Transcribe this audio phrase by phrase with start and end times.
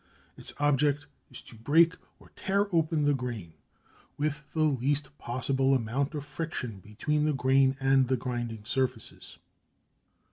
[0.35, 3.53] Its object is to break or tear open the grain
[4.17, 9.37] with the least possible amount of friction between the grain and the grinding surfaces.